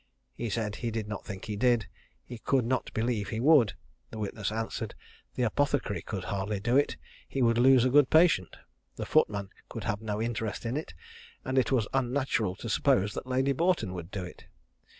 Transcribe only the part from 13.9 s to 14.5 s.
would do it."